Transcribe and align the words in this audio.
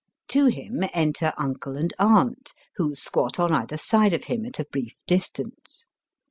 To 0.29 0.47
him 0.47 0.83
enter 0.95 1.31
uncle 1.37 1.77
and 1.77 1.93
aunt, 1.99 2.55
who 2.77 2.95
squat 2.95 3.39
on 3.39 3.53
either 3.53 3.77
side 3.77 4.13
of 4.13 4.23
him 4.23 4.47
at 4.47 4.57
a 4.57 4.65
brief 4.65 4.95
distance. 5.05 5.85